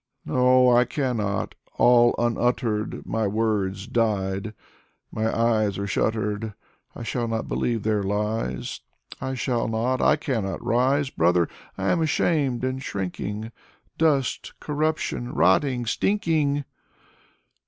"No, 0.25 0.75
I 0.75 0.83
cannot. 0.85 1.53
All 1.75 2.15
unuttered 2.17 3.05
My 3.05 3.27
words 3.27 3.85
died. 3.85 4.55
My 5.11 5.29
eyes 5.31 5.77
are 5.77 5.85
shuttered. 5.85 6.55
I 6.95 7.03
shall 7.03 7.27
not 7.27 7.47
believe 7.47 7.83
their 7.83 8.01
lies. 8.01 8.79
I 9.21 9.35
shall 9.35 9.67
not, 9.67 10.01
I 10.01 10.15
cannot 10.15 10.65
rise! 10.65 11.11
Brother,— 11.11 11.47
I 11.77 11.91
am 11.91 12.01
ashamed 12.01 12.63
and 12.63 12.81
shrinking,— 12.81 13.51
Dust, 13.99 14.53
corruption,— 14.59 15.33
rotting, 15.33 15.85
stinking!" 15.85 16.65